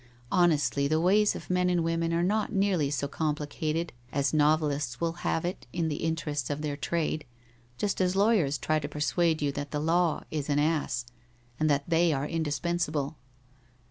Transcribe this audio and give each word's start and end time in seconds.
Honestly, 0.31 0.87
the 0.87 0.99
ways 0.99 1.35
of 1.35 1.47
men 1.51 1.69
and 1.69 1.83
women 1.83 2.11
are 2.11 2.23
not 2.23 2.51
nearly 2.51 2.89
so 2.89 3.07
complicated 3.07 3.93
as 4.11 4.33
novel 4.33 4.71
ists 4.71 4.99
will 4.99 5.11
have 5.21 5.45
it 5.45 5.67
in 5.71 5.89
the 5.89 5.97
interests 5.97 6.49
of 6.49 6.63
their 6.63 6.75
trade, 6.75 7.23
just 7.77 8.01
as 8.01 8.15
lawyers 8.15 8.57
try 8.57 8.79
to 8.79 8.89
persuade 8.89 9.43
you 9.43 9.51
that 9.51 9.69
the 9.69 9.79
law 9.79 10.23
is 10.31 10.49
an 10.49 10.57
ass, 10.57 11.05
and 11.59 11.69
that 11.69 11.87
they 11.87 12.11
are 12.11 12.25
indispensable. 12.27 13.15